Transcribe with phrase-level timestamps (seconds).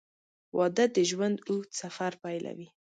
[0.57, 2.67] •واده د ژوند اوږد سفر پیلوي.